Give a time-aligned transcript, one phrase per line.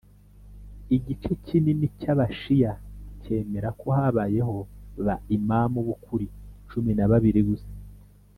[0.95, 2.71] igice kinini cy’abashiya
[3.21, 4.57] cyemera ko habayeho
[5.05, 6.27] ba imām b’ukuri
[6.69, 7.71] cumi nababiri gusa